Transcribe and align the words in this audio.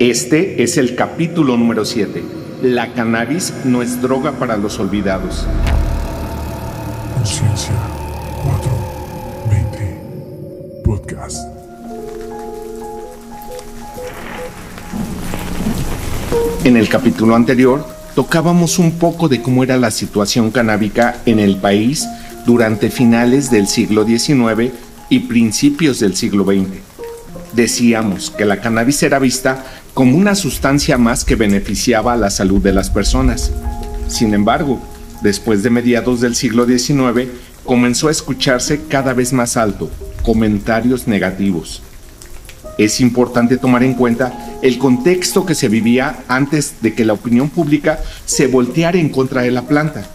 Este 0.00 0.62
es 0.62 0.76
el 0.78 0.96
capítulo 0.96 1.56
número 1.58 1.84
7. 1.84 2.24
La 2.62 2.94
cannabis 2.94 3.52
no 3.66 3.82
es 3.82 4.00
droga 4.00 4.32
para 4.32 4.56
los 4.56 4.78
olvidados. 4.78 5.46
Conciencia 7.14 7.74
420 8.42 10.82
Podcast. 10.82 11.46
En 16.64 16.78
el 16.78 16.88
capítulo 16.88 17.36
anterior 17.36 17.86
tocábamos 18.14 18.78
un 18.78 18.92
poco 18.92 19.28
de 19.28 19.42
cómo 19.42 19.64
era 19.64 19.76
la 19.76 19.90
situación 19.90 20.50
canábica 20.50 21.20
en 21.26 21.38
el 21.38 21.56
país 21.56 22.08
durante 22.46 22.88
finales 22.88 23.50
del 23.50 23.66
siglo 23.66 24.06
XIX 24.06 24.72
y 25.10 25.18
principios 25.18 26.00
del 26.00 26.16
siglo 26.16 26.46
XX. 26.46 26.88
Decíamos 27.52 28.30
que 28.30 28.44
la 28.44 28.60
cannabis 28.60 29.02
era 29.02 29.18
vista 29.18 29.64
como 30.00 30.16
una 30.16 30.34
sustancia 30.34 30.96
más 30.96 31.26
que 31.26 31.36
beneficiaba 31.36 32.14
a 32.14 32.16
la 32.16 32.30
salud 32.30 32.62
de 32.62 32.72
las 32.72 32.88
personas. 32.88 33.52
Sin 34.08 34.32
embargo, 34.32 34.80
después 35.20 35.62
de 35.62 35.68
mediados 35.68 36.22
del 36.22 36.34
siglo 36.36 36.64
XIX, 36.64 37.28
comenzó 37.66 38.08
a 38.08 38.10
escucharse 38.10 38.80
cada 38.88 39.12
vez 39.12 39.34
más 39.34 39.58
alto 39.58 39.90
comentarios 40.22 41.06
negativos. 41.06 41.82
Es 42.78 42.98
importante 43.02 43.58
tomar 43.58 43.82
en 43.82 43.92
cuenta 43.92 44.32
el 44.62 44.78
contexto 44.78 45.44
que 45.44 45.54
se 45.54 45.68
vivía 45.68 46.24
antes 46.28 46.76
de 46.80 46.94
que 46.94 47.04
la 47.04 47.12
opinión 47.12 47.50
pública 47.50 48.00
se 48.24 48.46
volteara 48.46 48.96
en 48.96 49.10
contra 49.10 49.42
de 49.42 49.50
la 49.50 49.68
planta. 49.68 50.06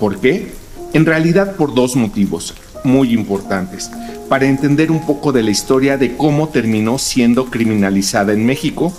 ¿Por 0.00 0.20
qué? 0.20 0.52
En 0.94 1.04
realidad 1.04 1.56
por 1.56 1.74
dos 1.74 1.96
motivos 1.96 2.54
muy 2.82 3.12
importantes, 3.12 3.90
para 4.30 4.46
entender 4.46 4.90
un 4.90 5.04
poco 5.04 5.32
de 5.32 5.42
la 5.42 5.50
historia 5.50 5.98
de 5.98 6.16
cómo 6.16 6.48
terminó 6.48 6.98
siendo 6.98 7.50
criminalizada 7.50 8.32
en 8.32 8.46
México 8.46 8.90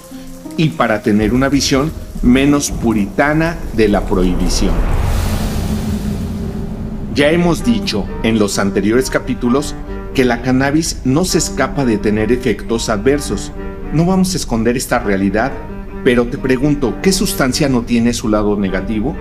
y 0.58 0.70
para 0.70 1.02
tener 1.02 1.34
una 1.34 1.50
visión 1.50 1.92
menos 2.22 2.72
puritana 2.72 3.58
de 3.74 3.88
la 3.88 4.06
prohibición. 4.06 4.74
Ya 7.14 7.32
hemos 7.32 7.64
dicho 7.64 8.06
en 8.24 8.40
los 8.40 8.60
anteriores 8.60 9.10
capítulos 9.10 9.76
que 10.14 10.26
la 10.26 10.42
cannabis 10.42 11.02
no 11.06 11.26
se 11.26 11.38
escapa 11.38 11.86
de 11.86 11.98
tener 11.98 12.32
efectos 12.32 12.90
adversos. 12.90 13.52
No 13.94 14.06
vamos 14.06 14.34
a 14.34 14.38
esconder 14.38 14.76
esta 14.76 15.00
realidad, 15.00 15.52
pero 16.04 16.26
te 16.28 16.38
pregunto, 16.38 16.98
¿qué 17.02 17.12
sustancia 17.12 17.70
no 17.70 17.84
tiene 17.84 18.14
su 18.14 18.28
lado 18.28 18.58
negativo? 18.58 19.16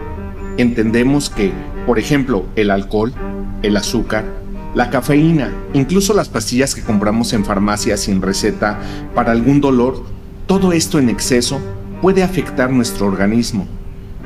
Entendemos 0.57 1.31
que, 1.31 1.53
por 1.87 1.99
ejemplo, 1.99 2.47
el 2.57 2.71
alcohol, 2.71 3.13
el 3.63 3.77
azúcar, 3.77 4.25
la 4.75 4.91
cafeína, 4.91 5.53
incluso 5.73 6.15
las 6.15 6.29
pastillas 6.29 6.75
que 6.75 6.83
compramos 6.83 7.33
en 7.33 7.45
farmacia 7.45 7.97
sin 7.97 8.21
receta 8.21 8.81
para 9.15 9.33
algún 9.33 9.61
dolor, 9.61 10.03
todo 10.47 10.73
esto 10.73 10.99
en 10.99 11.09
exceso 11.09 11.59
puede 12.03 12.23
afectar 12.23 12.71
nuestro 12.71 13.07
organismo, 13.07 13.67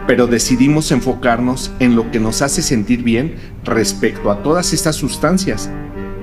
pero 0.06 0.26
decidimos 0.26 0.90
enfocarnos 0.90 1.70
en 1.78 1.94
lo 1.94 2.10
que 2.10 2.18
nos 2.18 2.42
hace 2.42 2.60
sentir 2.60 3.04
bien 3.04 3.36
respecto 3.62 4.32
a 4.32 4.42
todas 4.42 4.72
estas 4.72 4.96
sustancias. 4.96 5.70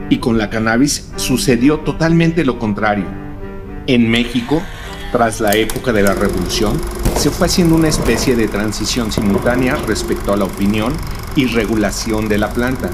Y 0.10 0.18
con 0.18 0.38
la 0.38 0.50
cannabis 0.50 1.12
sucedió 1.16 1.80
totalmente 1.80 2.44
lo 2.44 2.60
contrario. 2.60 3.06
En 3.88 4.10
México, 4.10 4.62
tras 5.12 5.40
la 5.40 5.56
época 5.56 5.94
de 5.94 6.04
la 6.04 6.14
revolución, 6.14 6.80
se 7.18 7.30
fue 7.30 7.48
haciendo 7.48 7.76
una 7.76 7.88
especie 7.88 8.36
de 8.36 8.50
transición 8.50 9.12
simultánea 9.12 9.78
respecto 9.88 10.34
a 10.34 10.38
la 10.38 10.44
opinión 10.44 10.94
y 11.36 11.46
regulación 11.46 12.28
de 12.28 12.38
la 12.38 12.50
planta. 12.50 12.90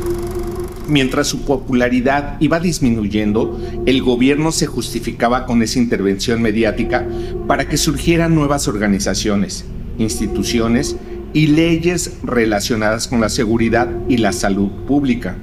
Mientras 0.92 1.28
su 1.28 1.44
popularidad 1.44 2.36
iba 2.42 2.60
disminuyendo, 2.60 3.58
el 3.86 4.02
gobierno 4.04 4.52
se 4.52 4.68
justificaba 4.68 5.46
con 5.46 5.64
esa 5.64 5.80
intervención 5.80 6.42
mediática 6.42 7.08
para 7.48 7.70
que 7.70 7.78
surgieran 7.78 8.36
nuevas 8.36 8.68
organizaciones, 8.68 9.64
instituciones 9.98 10.98
y 11.32 11.48
leyes 11.48 12.18
relacionadas 12.24 13.08
con 13.08 13.22
la 13.22 13.30
seguridad 13.30 13.90
y 14.10 14.18
la 14.18 14.34
salud 14.34 14.70
pública. 14.86 15.38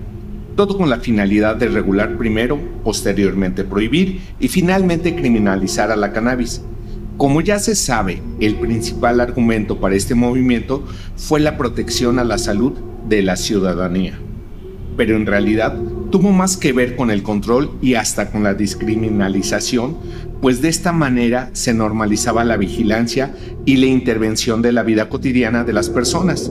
Todo 0.54 0.76
con 0.76 0.90
la 0.90 1.00
finalidad 1.00 1.56
de 1.56 1.68
regular 1.68 2.18
primero, 2.18 2.60
posteriormente 2.84 3.64
prohibir 3.64 4.20
y 4.38 4.48
finalmente 4.48 5.16
criminalizar 5.16 5.90
a 5.90 5.96
la 5.96 6.12
cannabis. 6.12 6.60
Como 7.16 7.40
ya 7.40 7.58
se 7.58 7.74
sabe, 7.74 8.20
el 8.38 8.56
principal 8.56 9.18
argumento 9.18 9.80
para 9.80 9.94
este 9.94 10.14
movimiento 10.14 10.84
fue 11.16 11.40
la 11.40 11.56
protección 11.56 12.18
a 12.18 12.24
la 12.24 12.36
salud 12.36 12.74
de 13.08 13.22
la 13.22 13.36
ciudadanía 13.36 14.18
pero 14.98 15.16
en 15.16 15.26
realidad 15.26 15.74
tuvo 16.10 16.32
más 16.32 16.56
que 16.56 16.72
ver 16.72 16.96
con 16.96 17.12
el 17.12 17.22
control 17.22 17.70
y 17.80 17.94
hasta 17.94 18.32
con 18.32 18.42
la 18.42 18.54
discriminalización, 18.54 19.96
pues 20.42 20.60
de 20.60 20.68
esta 20.68 20.92
manera 20.92 21.50
se 21.52 21.72
normalizaba 21.72 22.44
la 22.44 22.56
vigilancia 22.56 23.32
y 23.64 23.76
la 23.76 23.86
intervención 23.86 24.60
de 24.60 24.72
la 24.72 24.82
vida 24.82 25.08
cotidiana 25.08 25.62
de 25.62 25.72
las 25.72 25.88
personas. 25.88 26.50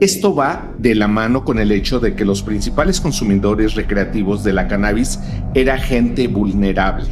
Esto 0.00 0.36
va 0.36 0.72
de 0.78 0.94
la 0.94 1.08
mano 1.08 1.44
con 1.44 1.58
el 1.58 1.72
hecho 1.72 1.98
de 1.98 2.14
que 2.14 2.24
los 2.24 2.44
principales 2.44 3.00
consumidores 3.00 3.74
recreativos 3.74 4.44
de 4.44 4.52
la 4.52 4.68
cannabis 4.68 5.18
era 5.54 5.78
gente 5.78 6.28
vulnerable. 6.28 7.06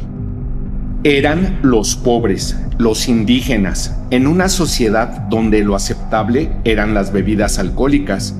Eran 1.03 1.59
los 1.61 1.97
pobres, 1.97 2.57
los 2.77 3.09
indígenas, 3.09 3.97
en 4.11 4.27
una 4.27 4.47
sociedad 4.47 5.27
donde 5.29 5.61
lo 5.65 5.75
aceptable 5.75 6.49
eran 6.63 6.93
las 6.93 7.11
bebidas 7.11 7.59
alcohólicas, 7.59 8.33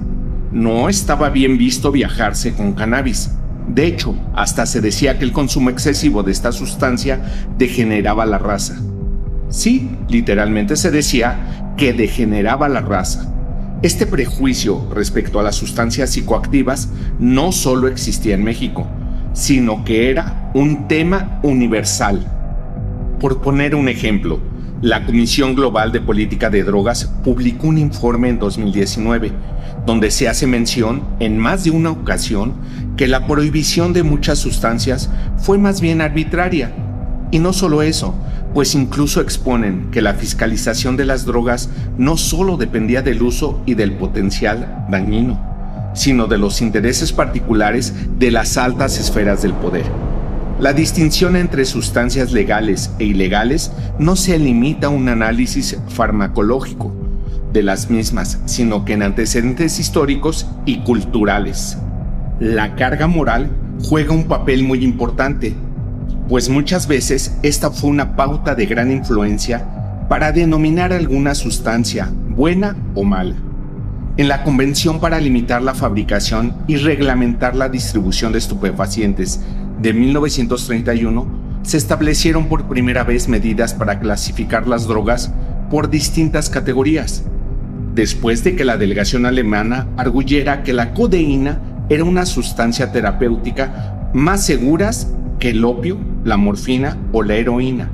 no 0.52 0.90
estaba 0.90 1.30
bien 1.30 1.58
visto 1.58 1.92
viajarse 1.92 2.54
con 2.54 2.74
cannabis. 2.74 3.32
De 3.68 3.86
hecho, 3.86 4.16
hasta 4.34 4.66
se 4.66 4.82
decía 4.82 5.20
que 5.20 5.26
el 5.26 5.34
consumo 5.34 5.70
excesivo 5.70 6.24
de 6.24 6.32
esta 6.32 6.52
sustancia 6.52 7.22
degeneraba 7.58 8.26
la 8.26 8.38
raza. 8.38 8.78
Sí, 9.50 9.90
literalmente 10.10 10.76
se 10.76 10.92
decía 10.92 11.74
que 11.78 11.94
degeneraba 11.94 12.70
la 12.70 12.82
raza. 12.82 13.34
Este 13.84 14.08
prejuicio 14.08 14.90
respecto 14.94 15.40
a 15.40 15.44
las 15.44 15.56
sustancias 15.56 16.10
psicoactivas 16.10 16.90
no 17.20 17.52
solo 17.52 17.88
existía 17.88 18.36
en 18.36 18.44
México, 18.44 18.88
sino 19.34 19.86
que 19.86 20.10
era 20.10 20.52
un 20.56 20.88
tema 20.88 21.40
universal. 21.44 22.26
Por 23.20 23.42
poner 23.42 23.76
un 23.76 23.88
ejemplo, 23.88 24.40
la 24.82 25.06
Comisión 25.06 25.56
Global 25.56 25.92
de 25.92 26.02
Política 26.02 26.52
de 26.52 26.64
Drogas 26.64 27.06
publicó 27.24 27.68
un 27.68 27.80
informe 27.80 28.30
en 28.30 28.38
2019 28.38 29.32
donde 29.88 30.12
se 30.12 30.28
hace 30.28 30.46
mención 30.46 31.02
en 31.20 31.38
más 31.38 31.64
de 31.64 31.72
una 31.72 31.90
ocasión 31.90 32.54
que 32.96 33.08
la 33.08 33.26
prohibición 33.26 33.94
de 33.94 34.04
muchas 34.04 34.38
sustancias 34.38 35.10
fue 35.38 35.58
más 35.58 35.82
bien 35.82 36.02
arbitraria. 36.02 36.74
Y 37.32 37.40
no 37.40 37.54
solo 37.54 37.82
eso, 37.82 38.14
pues 38.54 38.76
incluso 38.76 39.20
exponen 39.20 39.90
que 39.92 40.02
la 40.02 40.14
fiscalización 40.14 40.96
de 40.96 41.06
las 41.06 41.26
drogas 41.26 41.70
no 41.98 42.16
solo 42.16 42.58
dependía 42.58 43.02
del 43.02 43.22
uso 43.22 43.62
y 43.66 43.74
del 43.74 43.94
potencial 43.94 44.86
dañino, 44.90 45.40
sino 45.96 46.28
de 46.28 46.38
los 46.38 46.62
intereses 46.62 47.12
particulares 47.12 47.94
de 48.20 48.30
las 48.30 48.58
altas 48.58 49.00
esferas 49.00 49.42
del 49.42 49.54
poder. 49.54 49.86
La 50.60 50.74
distinción 50.74 51.36
entre 51.36 51.66
sustancias 51.66 52.32
legales 52.32 52.90
e 52.98 53.04
ilegales 53.04 53.72
no 54.00 54.16
se 54.16 54.40
limita 54.40 54.88
a 54.88 54.90
un 54.90 55.08
análisis 55.08 55.78
farmacológico 55.88 56.92
de 57.54 57.62
las 57.62 57.92
mismas, 57.92 58.40
sino 58.46 58.84
que 58.84 58.94
en 58.94 59.04
antecedentes 59.04 59.80
históricos 59.80 60.48
y 60.66 60.80
culturales. 60.80 61.78
La 62.40 62.76
carga 62.76 63.06
moral 63.06 63.52
juega 63.84 64.14
un 64.14 64.24
papel 64.24 64.64
muy 64.64 64.84
importante, 64.84 65.54
pues 66.28 66.50
muchas 66.50 66.88
veces 66.88 67.38
esta 67.44 67.70
fue 67.70 67.92
una 67.92 68.16
pauta 68.16 68.56
de 68.56 68.66
gran 68.66 68.92
influencia 68.92 69.64
para 70.10 70.32
denominar 70.32 70.92
alguna 70.92 71.36
sustancia 71.36 72.12
buena 72.30 72.76
o 72.96 73.04
mala. 73.04 73.36
En 74.18 74.28
la 74.28 74.44
Convención 74.44 75.00
para 75.00 75.20
limitar 75.20 75.62
la 75.62 75.76
fabricación 75.76 76.52
y 76.66 76.78
reglamentar 76.78 77.56
la 77.56 77.70
distribución 77.70 78.32
de 78.32 78.40
estupefacientes 78.40 79.42
de 79.82 79.94
1931 79.94 81.28
se 81.64 81.78
establecieron 81.78 82.48
por 82.48 82.68
primera 82.68 83.04
vez 83.04 83.28
medidas 83.28 83.74
para 83.74 84.00
clasificar 84.00 84.68
las 84.68 84.88
drogas 84.88 85.32
por 85.70 85.90
distintas 85.90 86.50
categorías, 86.50 87.26
después 87.94 88.44
de 88.44 88.56
que 88.56 88.66
la 88.66 88.78
delegación 88.78 89.26
alemana 89.26 89.88
arguyera 89.98 90.64
que 90.64 90.74
la 90.74 90.94
codeína 90.94 91.62
era 91.90 92.04
una 92.04 92.26
sustancia 92.26 92.92
terapéutica 92.92 94.10
más 94.14 94.46
seguras 94.46 95.14
que 95.40 95.50
el 95.50 95.64
opio, 95.66 95.98
la 96.24 96.38
morfina 96.38 96.98
o 97.12 97.22
la 97.22 97.36
heroína, 97.36 97.90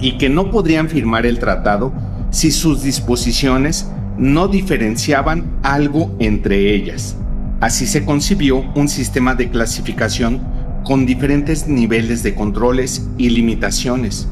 y 0.00 0.18
que 0.18 0.28
no 0.28 0.50
podrían 0.50 0.88
firmar 0.88 1.26
el 1.26 1.38
tratado 1.38 1.92
si 2.30 2.50
sus 2.50 2.82
disposiciones 2.82 3.90
no 4.16 4.48
diferenciaban 4.48 5.58
algo 5.62 6.14
entre 6.18 6.74
ellas. 6.74 7.16
Así 7.60 7.86
se 7.86 8.04
concibió 8.04 8.64
un 8.74 8.88
sistema 8.88 9.34
de 9.34 9.50
clasificación 9.50 10.40
con 10.86 11.04
diferentes 11.04 11.66
niveles 11.66 12.22
de 12.22 12.36
controles 12.36 13.08
y 13.18 13.30
limitaciones. 13.30 14.28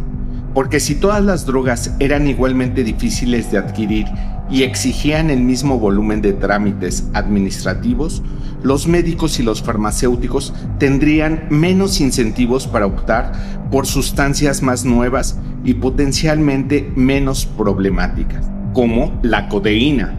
Porque 0.55 0.79
si 0.79 0.95
todas 0.95 1.25
las 1.25 1.47
drogas 1.47 1.97
eran 1.99 2.29
igualmente 2.29 2.85
difíciles 2.85 3.51
de 3.51 3.59
adquirir 3.59 4.07
y 4.49 4.63
exigían 4.63 5.31
el 5.31 5.41
mismo 5.41 5.81
volumen 5.81 6.23
de 6.23 6.33
trámites 6.33 7.09
administrativos, 7.13 8.23
los 8.63 8.87
médicos 8.87 9.41
y 9.41 9.43
los 9.43 9.63
farmacéuticos 9.63 10.55
tendrían 10.79 11.49
menos 11.51 12.01
incentivos 12.01 12.69
para 12.69 12.87
optar 12.87 13.33
por 13.73 13.87
sustancias 13.87 14.63
más 14.63 14.85
nuevas 14.85 15.37
y 15.65 15.75
potencialmente 15.75 16.89
menos 16.95 17.47
problemáticas, 17.47 18.49
como 18.73 19.19
la 19.25 19.49
codeína. 19.49 20.15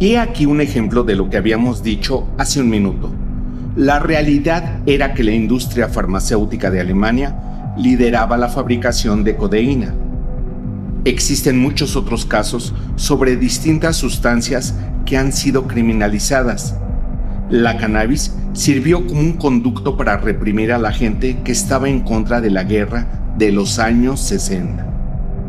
Y 0.00 0.16
aquí 0.16 0.46
un 0.46 0.60
ejemplo 0.60 1.04
de 1.04 1.14
lo 1.14 1.30
que 1.30 1.36
habíamos 1.36 1.84
dicho 1.84 2.26
hace 2.38 2.60
un 2.60 2.70
minuto. 2.70 3.23
La 3.76 3.98
realidad 3.98 4.82
era 4.86 5.14
que 5.14 5.24
la 5.24 5.32
industria 5.32 5.88
farmacéutica 5.88 6.70
de 6.70 6.80
Alemania 6.80 7.74
lideraba 7.76 8.36
la 8.36 8.48
fabricación 8.48 9.24
de 9.24 9.34
codeína. 9.34 9.92
Existen 11.04 11.58
muchos 11.58 11.96
otros 11.96 12.24
casos 12.24 12.72
sobre 12.94 13.36
distintas 13.36 13.96
sustancias 13.96 14.76
que 15.04 15.16
han 15.16 15.32
sido 15.32 15.66
criminalizadas. 15.66 16.76
La 17.50 17.76
cannabis 17.76 18.36
sirvió 18.52 19.08
como 19.08 19.18
un 19.18 19.32
conducto 19.32 19.96
para 19.96 20.18
reprimir 20.18 20.72
a 20.72 20.78
la 20.78 20.92
gente 20.92 21.40
que 21.42 21.50
estaba 21.50 21.88
en 21.88 22.00
contra 22.00 22.40
de 22.40 22.50
la 22.50 22.62
guerra 22.62 23.06
de 23.36 23.50
los 23.50 23.80
años 23.80 24.20
60. 24.20 24.86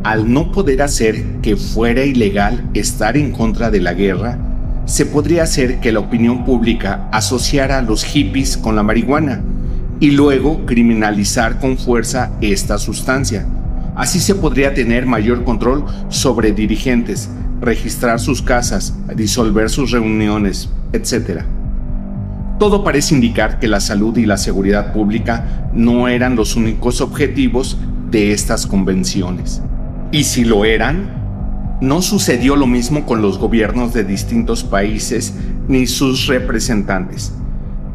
Al 0.04 0.33
no 0.33 0.51
poder 0.51 0.81
hacer 0.81 1.42
que 1.44 1.56
fuera 1.56 2.04
ilegal 2.04 2.68
estar 2.74 3.18
en 3.18 3.31
contra 3.31 3.69
de 3.69 3.81
la 3.81 3.94
guerra, 3.94 4.39
se 4.85 5.05
podría 5.05 5.43
hacer 5.43 5.79
que 5.79 5.91
la 5.91 5.99
opinión 5.99 6.45
pública 6.45 7.09
asociara 7.11 7.79
a 7.79 7.81
los 7.81 8.03
hippies 8.03 8.55
con 8.55 8.75
la 8.75 8.83
marihuana 8.83 9.41
y 9.99 10.11
luego 10.11 10.65
criminalizar 10.65 11.59
con 11.59 11.77
fuerza 11.77 12.31
esta 12.41 12.77
sustancia. 12.77 13.47
Así 13.95 14.19
se 14.19 14.35
podría 14.35 14.73
tener 14.73 15.05
mayor 15.05 15.43
control 15.43 15.85
sobre 16.09 16.51
dirigentes, 16.51 17.29
registrar 17.61 18.19
sus 18.19 18.41
casas, 18.41 18.93
disolver 19.15 19.69
sus 19.69 19.91
reuniones, 19.91 20.69
etc. 20.93 21.41
Todo 22.59 22.83
parece 22.83 23.15
indicar 23.15 23.57
que 23.59 23.67
la 23.67 23.79
salud 23.79 24.15
y 24.17 24.25
la 24.25 24.38
seguridad 24.38 24.93
pública 24.93 25.69
no 25.73 26.07
eran 26.07 26.35
los 26.35 26.55
únicos 26.55 27.01
objetivos 27.01 27.77
de 28.11 28.33
estas 28.33 28.67
convenciones. 28.67 29.61
Y 30.11 30.25
si 30.25 30.45
lo 30.45 30.63
eran, 30.63 31.25
no 31.81 32.01
sucedió 32.01 32.56
lo 32.56 32.68
mismo 32.68 33.06
con 33.06 33.22
los 33.22 33.38
gobiernos 33.38 33.94
de 33.94 34.04
distintos 34.04 34.63
países 34.63 35.33
ni 35.68 35.88
sus 35.88 36.27
representantes. 36.27 37.33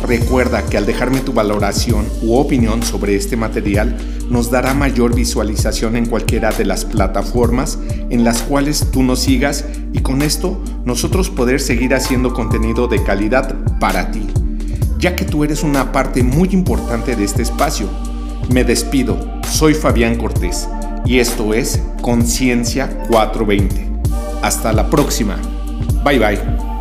Recuerda 0.07 0.67
que 0.67 0.77
al 0.77 0.85
dejarme 0.85 1.21
tu 1.21 1.33
valoración 1.33 2.07
u 2.23 2.35
opinión 2.35 2.83
sobre 2.83 3.15
este 3.15 3.37
material 3.37 3.97
nos 4.29 4.51
dará 4.51 4.75
mayor 4.75 5.15
visualización 5.15 5.97
en 5.97 6.07
cualquiera 6.07 6.51
de 6.51 6.65
las 6.65 6.85
plataformas 6.85 7.79
en 8.11 8.25
las 8.25 8.43
cuales 8.43 8.89
tú 8.91 9.03
nos 9.03 9.21
sigas 9.21 9.65
y 9.93 10.01
con 10.01 10.23
esto 10.23 10.61
nosotros 10.85 11.31
poder 11.31 11.61
seguir 11.61 11.95
haciendo 11.95 12.35
contenido 12.35 12.89
de 12.89 13.03
calidad 13.05 13.55
para 13.79 14.11
ti, 14.11 14.27
ya 14.99 15.15
que 15.15 15.25
tú 15.25 15.45
eres 15.45 15.63
una 15.63 15.93
parte 15.93 16.23
muy 16.23 16.49
importante 16.53 17.15
de 17.15 17.25
este 17.25 17.43
espacio. 17.43 17.89
Me 18.53 18.65
despido, 18.65 19.17
soy 19.49 19.75
Fabián 19.75 20.17
Cortés 20.17 20.69
y 21.05 21.21
esto 21.21 21.55
es 21.55 21.81
Conciencia 22.01 22.89
420. 23.09 23.89
Hasta 24.43 24.73
la 24.73 24.91
próxima. 24.91 25.37
Bye 26.05 26.19
bye. 26.19 26.72